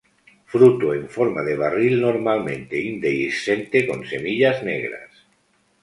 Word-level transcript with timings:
Fruto 0.53 0.95
en 0.95 1.09
forma 1.15 1.43
de 1.43 1.55
barril, 1.55 2.01
normalmente 2.01 2.81
indehiscente 2.81 3.85
con 3.87 4.03
semillas 4.07 4.63
negras. 4.63 5.11